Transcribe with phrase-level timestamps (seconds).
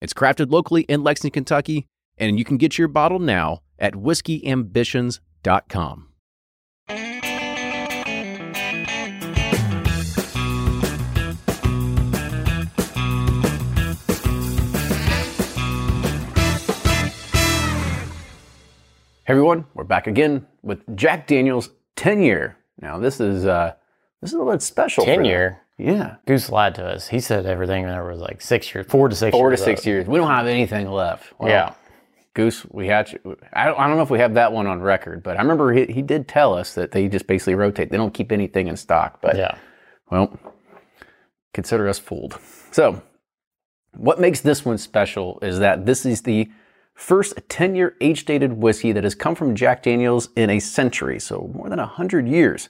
[0.00, 1.86] It's crafted locally in Lexington, Kentucky,
[2.18, 6.08] and you can get your bottle now at whiskeyambitions.com.
[19.26, 22.58] Hey everyone, we're back again with Jack Daniels 10 year.
[22.80, 23.72] Now this is uh
[24.20, 25.04] this is a little bit special.
[25.04, 25.30] for them.
[25.78, 26.16] Yeah.
[26.26, 27.08] Goose lied to us.
[27.08, 29.64] He said everything there was like six years, four to six Four to years.
[29.64, 29.86] six old.
[29.86, 30.06] years.
[30.06, 31.32] We don't have anything left.
[31.38, 31.74] Well, Yeah.
[32.34, 33.08] Goose, we had.
[33.52, 35.72] I don't, I don't know if we have that one on record, but I remember
[35.72, 37.90] he, he did tell us that they just basically rotate.
[37.90, 39.20] They don't keep anything in stock.
[39.22, 39.56] But Yeah.
[40.10, 40.36] well,
[41.52, 42.38] consider us fooled.
[42.72, 43.02] So,
[43.96, 46.50] what makes this one special is that this is the
[46.94, 51.20] first 10 year age dated whiskey that has come from Jack Daniels in a century,
[51.20, 52.68] so more than 100 years.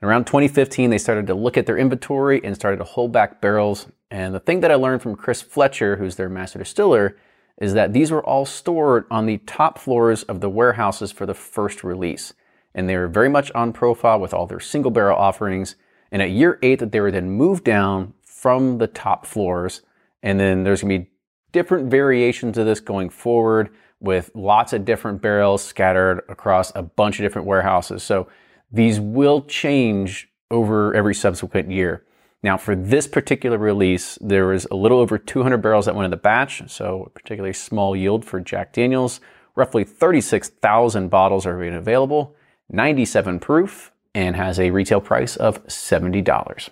[0.00, 3.40] And around 2015, they started to look at their inventory and started to hold back
[3.40, 3.86] barrels.
[4.10, 7.16] And the thing that I learned from Chris Fletcher, who's their master distiller,
[7.58, 11.34] is that these were all stored on the top floors of the warehouses for the
[11.34, 12.32] first release.
[12.74, 15.76] And they were very much on profile with all their single barrel offerings.
[16.10, 19.82] And at year eight, that they were then moved down from the top floors.
[20.22, 21.10] And then there's gonna be
[21.52, 27.18] different variations of this going forward with lots of different barrels scattered across a bunch
[27.18, 28.02] of different warehouses.
[28.02, 28.28] So
[28.70, 32.04] these will change over every subsequent year.
[32.42, 36.10] Now, for this particular release, there was a little over 200 barrels that went in
[36.10, 39.20] the batch, so a particularly small yield for Jack Daniels.
[39.54, 42.34] Roughly 36,000 bottles are being available,
[42.70, 46.70] 97 proof, and has a retail price of $70.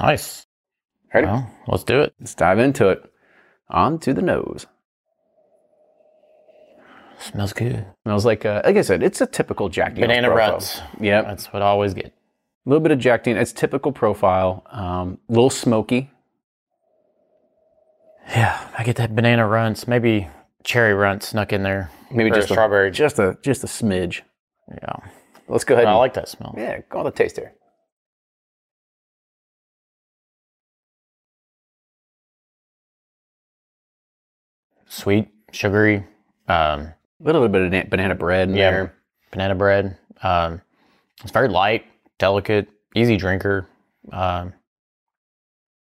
[0.00, 0.46] Nice.
[1.12, 1.26] Ready?
[1.26, 2.14] Well, let's do it.
[2.18, 3.12] Let's dive into it.
[3.68, 4.66] On to the nose.
[7.20, 7.84] Smells good.
[8.04, 10.50] Smells like, uh, like I said, it's a typical Jack Daniels Banana profile.
[10.52, 10.80] runs.
[11.00, 12.06] Yep, That's what I always get.
[12.06, 13.50] A little bit of Jack Daniels.
[13.50, 14.62] It's typical profile.
[14.70, 16.10] Um, a little smoky.
[18.28, 20.28] Yeah, I get that banana runts, maybe
[20.62, 21.90] cherry runt snuck in there.
[22.10, 22.90] Maybe Or just strawberry.
[22.90, 24.20] Just a just a smidge.
[24.70, 24.96] yeah,
[25.48, 25.86] Let's go ahead.
[25.86, 26.54] I and, like that smell.
[26.58, 27.52] yeah, go on the taster.
[34.86, 36.06] Sweet, sugary,
[36.48, 38.70] um, A little bit of banana bread in Yeah.
[38.70, 38.94] there.
[39.30, 39.96] banana bread.
[40.22, 40.62] Um,
[41.22, 41.84] it's very light,
[42.18, 43.68] delicate, easy drinker.
[44.12, 44.54] Um,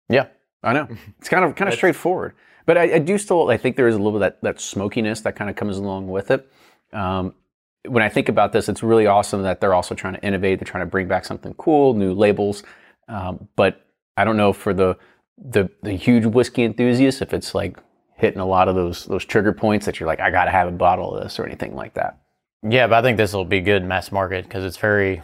[0.10, 0.28] yeah,
[0.64, 0.88] I know.
[1.20, 2.34] It's kind of kind of straightforward,
[2.66, 4.62] but I, I do still I think there is a little bit of that that
[4.62, 6.50] smokiness that kind of comes along with it.
[6.94, 7.34] Um,
[7.88, 10.60] when I think about this, it's really awesome that they're also trying to innovate.
[10.60, 12.64] They're trying to bring back something cool, new labels.
[13.08, 13.86] Um, but
[14.18, 14.98] I don't know for the
[15.38, 17.78] the the huge whiskey enthusiasts if it's like
[18.18, 20.68] hitting a lot of those those trigger points that you're like I got to have
[20.68, 22.20] a bottle of this or anything like that.
[22.68, 25.22] yeah, but I think this will be good mass market because it's very,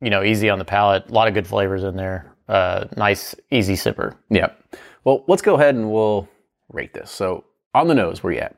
[0.00, 1.08] you know, easy on the palate.
[1.08, 2.32] A lot of good flavors in there.
[2.48, 4.16] Uh, nice, easy sipper.
[4.28, 4.50] Yeah.
[5.04, 6.28] Well, let's go ahead and we'll
[6.72, 7.10] rate this.
[7.10, 7.44] So
[7.74, 8.56] on the nose, where you at?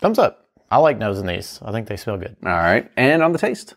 [0.00, 0.46] Thumbs up.
[0.70, 1.58] I like nosing these.
[1.62, 2.36] I think they smell good.
[2.44, 3.74] All right, and on the taste.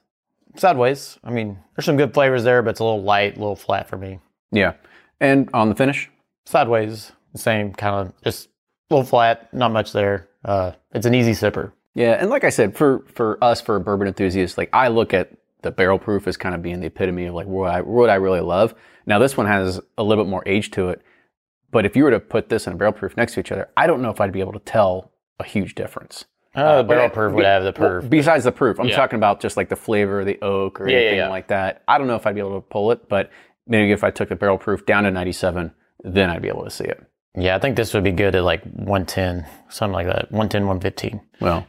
[0.58, 1.18] Sideways.
[1.24, 3.88] I mean, there's some good flavors there, but it's a little light, a little flat
[3.88, 4.20] for me.
[4.52, 4.74] Yeah,
[5.22, 6.10] and on the finish.
[6.46, 8.50] Sideways, same kind of just
[8.92, 10.28] a little flat, not much there.
[10.46, 11.72] Uh, it's an easy sipper.
[11.94, 15.32] Yeah, and like I said, for for us, for bourbon enthusiasts, like I look at
[15.62, 18.16] the barrel proof as kind of being the epitome of like what I what I
[18.16, 18.74] really love.
[19.06, 21.02] Now this one has a little bit more age to it,
[21.72, 23.70] but if you were to put this and a barrel proof next to each other,
[23.76, 26.26] I don't know if I'd be able to tell a huge difference.
[26.54, 28.10] Uh, the barrel proof would have the Well, proof.
[28.10, 28.96] besides the proof, I'm Yeah.
[28.96, 31.30] talking about just like the flavor, the oak, or Yeah, yeah, anything yeah.
[31.30, 31.82] like that.
[31.88, 33.30] I don't know if I'd be able to pull it, but
[33.68, 35.72] maybe if I took the barrel proof down to 97,
[36.04, 37.02] then I'd be able to see it.
[37.36, 40.32] Yeah, I think this would be good at like 110, something like that.
[40.32, 41.22] 110, 115.
[41.40, 41.66] Well,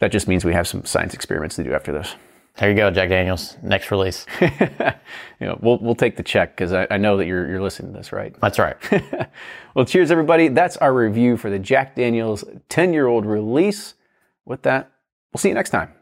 [0.00, 2.14] that just means we have some science experiments to do after this.
[2.58, 3.56] There you go, Jack Daniels.
[3.62, 4.24] Next release.
[4.40, 4.48] you
[5.40, 7.98] know, we'll we'll take the check because I, I know that you're you're listening to
[7.98, 8.34] this, right?
[8.40, 8.76] That's right.
[9.74, 10.48] well, cheers, everybody.
[10.48, 13.94] That's our review for the Jack Daniels 10 year old release.
[14.46, 14.90] With that,
[15.32, 15.92] we'll see you next time.